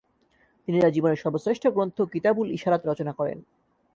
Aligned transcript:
তিনি 0.67 0.77
তার 0.81 0.91
জীবনের 0.91 1.21
সর্বশ্রেষ্ঠ 1.21 1.63
গ্রন্থ 1.67 1.97
কিতাবুল 2.13 2.47
ইশারাত 2.51 2.81
রচনা 2.85 3.13
করেন। 3.13 3.37